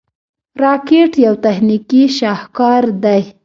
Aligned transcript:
راکټ 0.61 1.11
یو 1.25 1.33
تخنیکي 1.45 2.03
شاهکار 2.17 2.83
دی 3.03 3.21